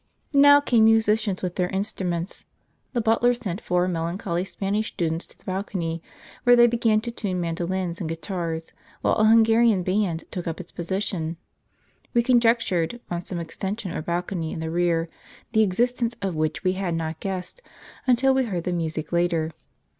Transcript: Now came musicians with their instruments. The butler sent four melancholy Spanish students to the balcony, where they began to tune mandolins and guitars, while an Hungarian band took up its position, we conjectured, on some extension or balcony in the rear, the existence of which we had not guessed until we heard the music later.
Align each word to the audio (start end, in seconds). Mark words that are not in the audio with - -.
Now 0.33 0.59
came 0.59 0.85
musicians 0.85 1.43
with 1.43 1.57
their 1.57 1.69
instruments. 1.69 2.45
The 2.93 3.01
butler 3.01 3.35
sent 3.35 3.61
four 3.61 3.87
melancholy 3.87 4.43
Spanish 4.45 4.91
students 4.91 5.27
to 5.27 5.37
the 5.37 5.43
balcony, 5.43 6.01
where 6.43 6.55
they 6.55 6.65
began 6.65 7.01
to 7.01 7.11
tune 7.11 7.39
mandolins 7.39 7.99
and 7.99 8.09
guitars, 8.09 8.73
while 9.01 9.15
an 9.17 9.27
Hungarian 9.27 9.83
band 9.83 10.23
took 10.31 10.47
up 10.47 10.59
its 10.59 10.71
position, 10.71 11.37
we 12.15 12.23
conjectured, 12.23 12.99
on 13.11 13.23
some 13.23 13.39
extension 13.39 13.91
or 13.91 14.01
balcony 14.01 14.51
in 14.51 14.59
the 14.59 14.71
rear, 14.71 15.07
the 15.51 15.61
existence 15.61 16.15
of 16.19 16.33
which 16.33 16.63
we 16.63 16.71
had 16.73 16.95
not 16.95 17.19
guessed 17.19 17.61
until 18.07 18.33
we 18.33 18.45
heard 18.45 18.63
the 18.63 18.73
music 18.73 19.11
later. 19.11 19.51